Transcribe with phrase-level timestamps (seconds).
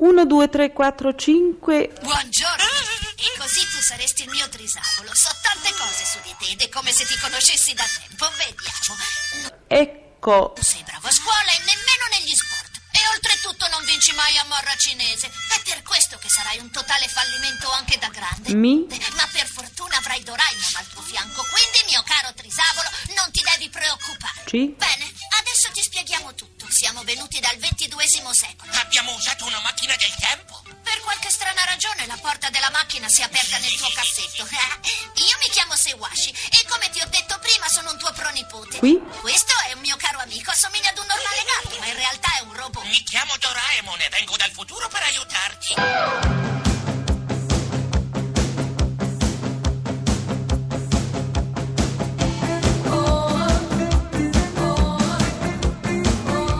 [0.00, 1.92] 1, 2, 3, 4, 5.
[2.00, 2.64] Buongiorno.
[3.20, 5.14] E così tu saresti il mio trisavolo.
[5.14, 8.30] So tante cose su di te ed è come se ti conoscessi da tempo.
[8.40, 8.96] Vediamo.
[9.68, 10.54] Ecco.
[10.56, 12.80] Non sei bravo a scuola e nemmeno negli sport.
[12.92, 15.26] E oltretutto non vinci mai a morra cinese.
[15.28, 18.54] È per questo che sarai un totale fallimento anche da grande.
[18.54, 18.86] Mi?
[19.16, 21.44] Ma per fortuna avrai Doraemon al tuo fianco.
[21.44, 24.44] Quindi, mio caro trisavolo, non ti devi preoccupare.
[24.46, 24.74] Ci?
[24.76, 24.89] Bene,
[29.80, 30.60] macchina del tempo?
[30.82, 34.44] Per qualche strana ragione la porta della macchina si è aperta nel tuo cassetto.
[35.24, 38.76] Io mi chiamo Sewashi e come ti ho detto prima sono un tuo pronipote.
[38.76, 39.00] Qui?
[39.20, 42.42] Questo è un mio caro amico, assomiglia ad un normale gatto, ma in realtà è
[42.42, 42.84] un robot.
[42.84, 45.74] Mi chiamo Doraemon e vengo dal futuro per aiutarti.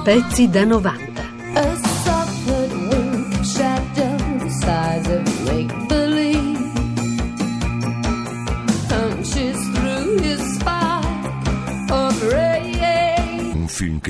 [0.02, 1.10] Pezzi da 90.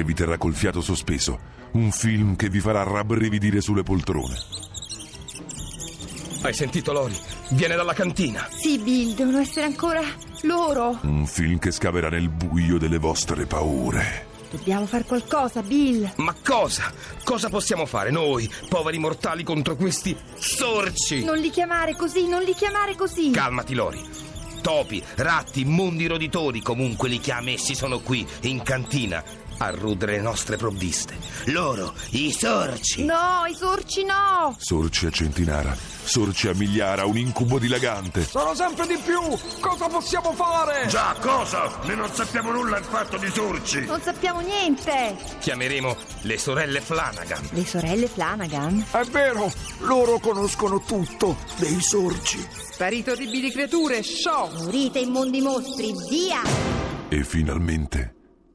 [0.00, 1.38] Che vi terrà col fiato sospeso.
[1.72, 4.34] Un film che vi farà rabbrividire sulle poltrone.
[6.40, 7.14] Hai sentito Lori?
[7.50, 8.48] Viene dalla cantina.
[8.50, 10.00] Sì, Bill, devono essere ancora
[10.42, 10.98] loro.
[11.02, 14.28] Un film che scaverà nel buio delle vostre paure.
[14.50, 16.10] Dobbiamo fare qualcosa, Bill.
[16.16, 16.90] Ma cosa?
[17.22, 21.22] Cosa possiamo fare noi, poveri mortali, contro questi sorci?
[21.24, 23.30] Non li chiamare così, non li chiamare così.
[23.30, 24.00] Calmati, Lori.
[24.62, 29.22] Topi, ratti, mondi roditori, comunque li chiami, essi sono qui, in cantina,
[29.62, 31.16] a rudere le nostre provviste.
[31.46, 33.04] Loro, i sorci.
[33.04, 34.56] No, i sorci no.
[34.58, 38.24] Sorci a centinara, sorci a migliara, un incubo dilagante.
[38.24, 39.20] Sono sempre di più!
[39.60, 40.86] Cosa possiamo fare?
[40.88, 41.78] Già, cosa?
[41.84, 43.84] Ne non sappiamo nulla affatto di sorci.
[43.84, 45.16] Non sappiamo niente.
[45.40, 47.48] Chiameremo le sorelle Flanagan.
[47.52, 48.86] Le sorelle Flanagan?
[48.90, 52.46] È vero, loro conoscono tutto dei sorci.
[52.72, 54.50] Sparite orribili creature, show!
[54.64, 56.40] Morite immondi mostri, via!
[57.10, 58.14] E finalmente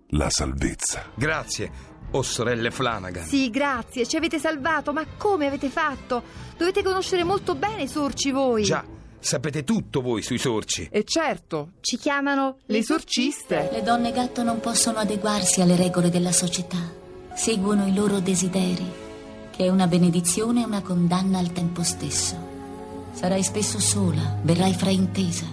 [0.09, 1.11] la salvezza.
[1.15, 1.71] Grazie,
[2.11, 3.25] o sorelle Flanagan.
[3.25, 6.23] Sì, grazie, ci avete salvato, ma come avete fatto?
[6.57, 8.63] Dovete conoscere molto bene i sorci voi.
[8.63, 8.83] Già,
[9.19, 10.87] sapete tutto voi sui sorci.
[10.91, 13.69] E certo, Ci chiamano le esorciste.
[13.71, 16.77] Le donne gatto non possono adeguarsi alle regole della società.
[17.33, 18.85] Seguono i loro desideri,
[19.51, 22.53] che è una benedizione e una condanna al tempo stesso.
[23.11, 25.45] Sarai spesso sola, verrai fraintesa,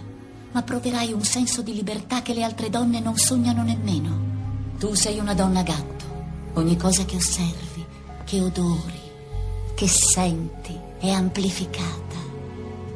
[0.53, 4.32] ma proverai un senso di libertà che le altre donne non sognano nemmeno.
[4.83, 6.05] Tu sei una donna gatto.
[6.55, 7.87] Ogni cosa che osservi,
[8.25, 9.01] che odori,
[9.77, 12.17] che senti è amplificata.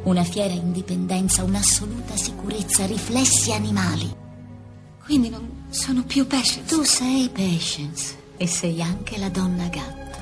[0.03, 4.13] Una fiera indipendenza, un'assoluta sicurezza, riflessi animali.
[5.05, 6.65] Quindi non sono più Patience.
[6.75, 10.19] Tu sei Patience e sei anche la donna gatto.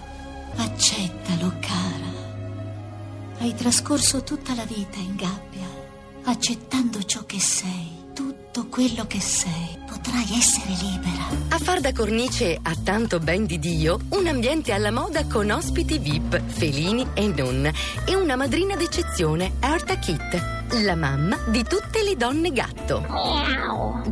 [0.57, 3.39] Accettalo, cara.
[3.39, 5.67] Hai trascorso tutta la vita in gabbia,
[6.25, 9.84] accettando ciò che sei, tutto quello che sei.
[10.05, 11.25] Potrai essere libera.
[11.49, 15.99] A far da cornice a tanto ben di Dio, un ambiente alla moda con ospiti
[15.99, 17.73] VIP, felini e non,
[18.05, 23.05] e una madrina d'eccezione, Erta Kit, la mamma di tutte le donne gatto.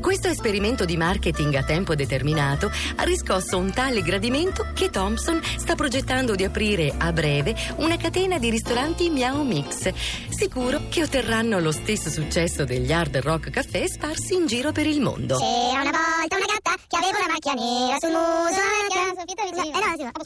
[0.00, 5.74] Questo esperimento di marketing a tempo determinato ha riscosso un tale gradimento che Thompson sta
[5.74, 9.92] progettando di aprire a breve una catena di ristoranti Miao Mix,
[10.28, 15.00] sicuro che otterranno lo stesso successo degli hard rock caffè sparsi in giro per il
[15.00, 15.38] mondo.
[15.38, 18.60] C'era una volta una gatta che aveva una macchia nera sul muso.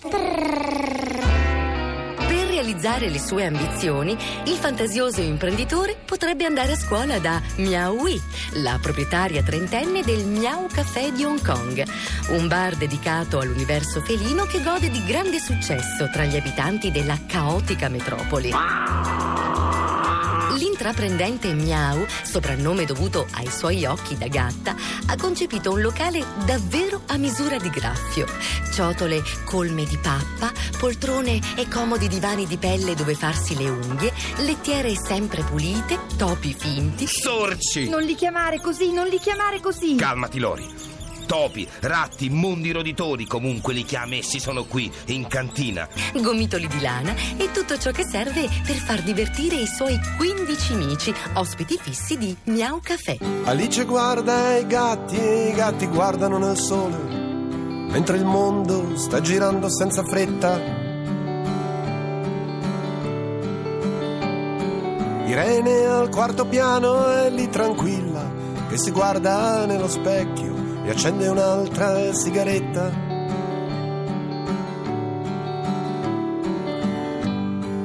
[0.08, 1.65] Per
[2.56, 8.18] realizzare le sue ambizioni, il fantasioso imprenditore potrebbe andare a scuola da Miao Wee,
[8.62, 11.84] la proprietaria trentenne del Miao Café di Hong Kong,
[12.30, 17.90] un bar dedicato all'universo felino che gode di grande successo tra gli abitanti della caotica
[17.90, 18.50] metropoli.
[20.56, 24.74] L'intraprendente Miau, soprannome dovuto ai suoi occhi da gatta,
[25.06, 28.26] ha concepito un locale davvero a misura di graffio.
[28.72, 34.94] Ciotole colme di pappa, poltrone e comodi divani di pelle dove farsi le unghie, lettiere
[34.96, 37.06] sempre pulite, topi finti.
[37.06, 37.88] Sorci!
[37.88, 39.94] Non li chiamare così, non li chiamare così.
[39.96, 40.95] Calmati, Lori.
[41.26, 45.88] Topi, ratti, mondi roditori, comunque li chiami, essi sono qui, in cantina.
[46.14, 51.14] gomitoli di lana e tutto ciò che serve per far divertire i suoi 15 amici,
[51.34, 53.18] ospiti fissi di Miau Café.
[53.44, 59.68] Alice guarda i gatti e i gatti guardano nel sole, mentre il mondo sta girando
[59.68, 60.84] senza fretta.
[65.26, 68.30] Irene al quarto piano è lì tranquilla,
[68.68, 70.55] che si guarda nello specchio
[70.86, 72.92] e accende un'altra sigaretta.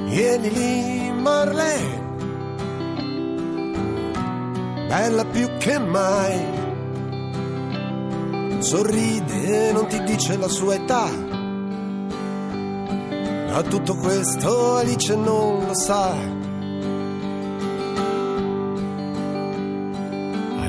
[0.05, 1.99] Vieni lì, Marlene,
[4.87, 6.59] bella più che mai.
[8.59, 11.09] Sorride, non ti dice la sua età.
[13.49, 16.40] Ma tutto questo Alice non lo sa.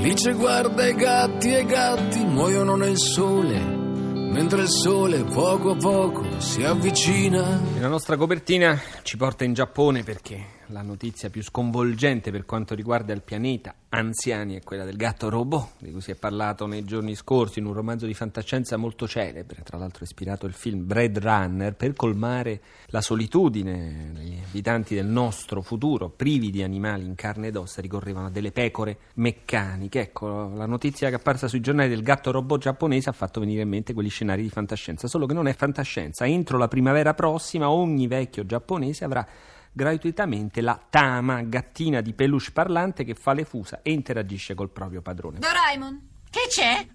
[0.03, 5.77] Alice guarda i gatti e i gatti muoiono nel sole, mentre il sole poco a
[5.77, 7.61] poco si avvicina.
[7.77, 12.75] E la nostra copertina ci porta in Giappone perché la notizia più sconvolgente per quanto
[12.75, 16.85] riguarda il pianeta anziani è quella del gatto robot, di cui si è parlato nei
[16.85, 21.21] giorni scorsi in un romanzo di fantascienza molto celebre, tra l'altro ispirato il film Blade
[21.21, 27.49] Runner, per colmare la solitudine degli abitanti del nostro futuro, privi di animali in carne
[27.49, 30.01] ed ossa, ricorrevano a delle pecore meccaniche.
[30.01, 33.61] Ecco, la notizia che è apparsa sui giornali del gatto robot giapponese ha fatto venire
[33.61, 36.22] in mente quegli scenari di fantascienza, solo che non è fantascienza.
[36.27, 39.27] Entro la primavera prossima ogni vecchio giapponese avrà
[39.73, 45.01] gratuitamente la Tama, gattina di peluche parlante che fa le fusa e interagisce col proprio
[45.03, 45.39] padrone.
[45.39, 46.87] Doraemon, Che c'è?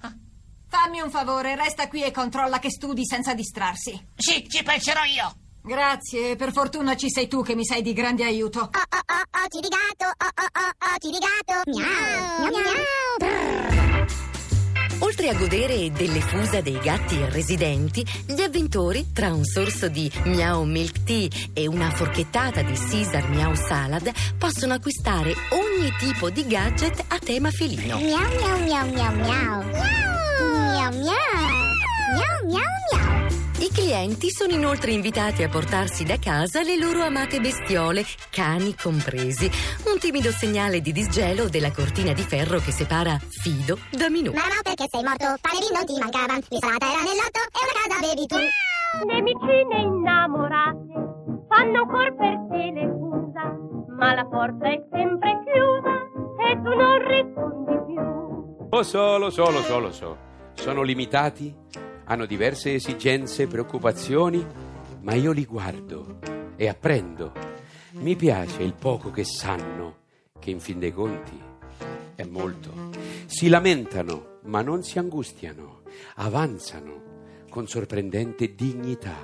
[0.70, 3.92] fammi un favore, resta qui e controlla che studi senza distrarsi.
[4.16, 5.34] Sì, ci penserò io.
[5.64, 8.60] Grazie, per fortuna ci sei tu che mi sei di grande aiuto.
[8.62, 11.62] Oh, Occhi di gatto, oh, oh, oh, occhi di gatto.
[11.70, 13.87] Miau, miau, miau.
[15.00, 20.64] Oltre a godere delle fusa dei gatti residenti, gli avventori, tra un sorso di Miao
[20.64, 27.06] Milk Tea e una forchettata di Caesar Miao Salad, possono acquistare ogni tipo di gadget
[27.08, 27.98] a tema felino.
[27.98, 29.64] Miau, miau, miau, miau, miau.
[29.64, 31.16] Miau, miau.
[32.16, 33.17] Miau, miau, miau.
[33.68, 39.52] I clienti sono inoltre invitati a portarsi da casa le loro amate bestiole, cani compresi.
[39.92, 44.32] Un timido segnale di disgelo della cortina di ferro che separa Fido da Minù.
[44.32, 45.36] Ma no, perché sei morto?
[45.42, 46.40] Panini non ti mancavano.
[46.48, 48.40] L'insalata era nell'otto e una casa avevi tu.
[49.04, 50.96] Le vicine innamorate
[51.52, 53.52] fanno ancora per te le fusa,
[54.00, 55.96] ma la porta è sempre chiusa
[56.40, 58.68] e tu non rispondi più.
[58.72, 60.18] Lo so, lo so, lo so, lo so.
[60.54, 61.54] Sono limitati,
[62.08, 64.46] hanno diverse esigenze, preoccupazioni,
[65.02, 66.20] ma io li guardo
[66.56, 67.34] e apprendo.
[67.92, 69.98] Mi piace il poco che sanno,
[70.40, 71.40] che in fin dei conti
[72.16, 72.90] è molto.
[73.26, 75.82] Si lamentano, ma non si angustiano,
[76.16, 77.04] avanzano
[77.50, 79.18] con sorprendente dignità,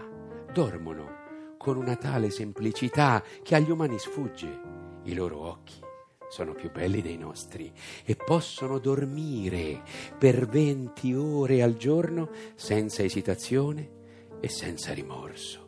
[0.51, 1.21] dormono
[1.57, 4.71] con una tale semplicità che agli umani sfugge.
[5.03, 5.91] I loro occhi
[6.33, 7.71] sono più belli dei nostri
[8.03, 9.83] e possono dormire
[10.17, 14.01] per 20 ore al giorno senza esitazione
[14.39, 15.67] e senza rimorso.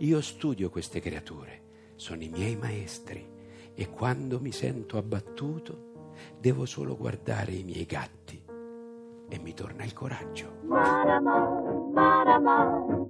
[0.00, 1.62] Io studio queste creature,
[1.94, 3.26] sono i miei maestri
[3.72, 8.38] e quando mi sento abbattuto devo solo guardare i miei gatti
[9.30, 10.58] e mi torna il coraggio.
[10.64, 13.08] Maramau, maramau,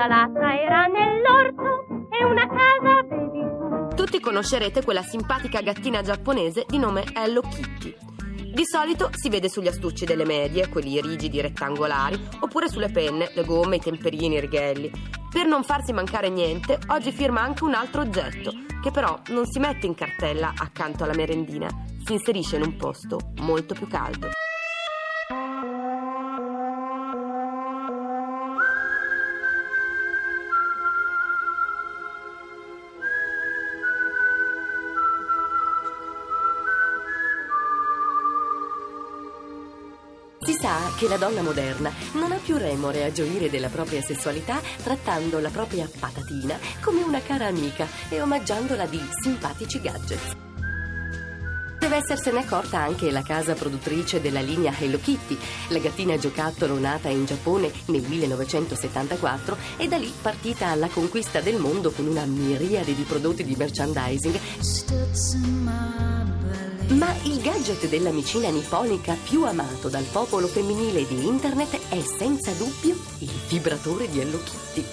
[0.00, 3.40] L'insalata era nell'orto e una casa avevi
[3.90, 3.94] tu.
[3.94, 7.94] Tutti conoscerete quella simpatica gattina giapponese di nome Hello Kitty.
[8.50, 13.44] Di solito si vede sugli astucci delle medie, quelli rigidi rettangolari, oppure sulle penne, le
[13.44, 14.90] gomme, i temperini, i righelli.
[15.30, 18.52] Per non farsi mancare niente, oggi firma anche un altro oggetto,
[18.82, 21.68] che però non si mette in cartella accanto alla merendina,
[22.06, 24.30] si inserisce in un posto molto più caldo.
[40.50, 44.60] Si sa che la donna moderna non ha più remore a gioire della propria sessualità
[44.82, 50.36] trattando la propria patatina come una cara amica e omaggiandola di simpatici gadget.
[51.78, 55.38] Deve essersene accorta anche la casa produttrice della linea Hello Kitty,
[55.68, 61.60] la gattina giocattolo nata in Giappone nel 1974 e da lì partita alla conquista del
[61.60, 64.40] mondo con una miriade di prodotti di merchandising.
[66.90, 72.96] Ma il gadget dell'amicina nipponica più amato dal popolo femminile di internet è senza dubbio
[73.18, 74.84] il vibratore di Hello Kitty.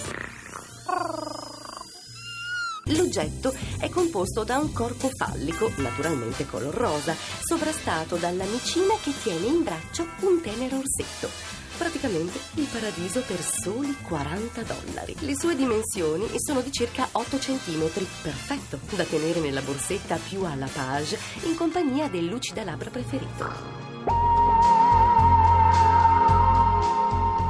[2.96, 9.64] L'oggetto è composto da un corpo fallico, naturalmente color rosa, sovrastato dall'amicina che tiene in
[9.64, 11.57] braccio un tenero orsetto.
[11.78, 15.14] Praticamente il paradiso per soli 40 dollari.
[15.20, 17.88] Le sue dimensioni sono di circa 8 cm,
[18.22, 23.46] perfetto da tenere nella borsetta più alla page in compagnia del lucidalabbra preferito.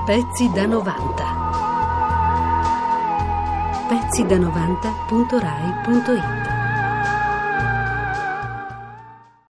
[0.05, 1.47] Pezzi da 90.
[3.89, 6.38] Pezzi da 90.rai.it